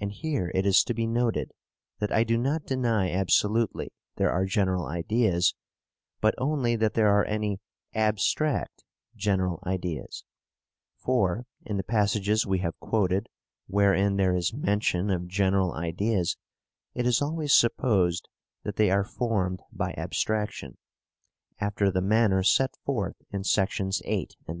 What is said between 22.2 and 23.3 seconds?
set forth